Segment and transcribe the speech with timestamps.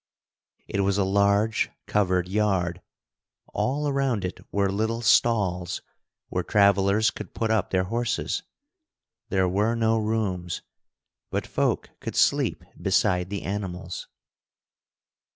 [0.67, 2.81] It was a large covered yard.
[3.53, 5.83] All around it were little stalls
[6.29, 8.41] where travelers could put up their horses.
[9.29, 10.63] There were no rooms,
[11.29, 14.07] but folk could sleep beside the animals.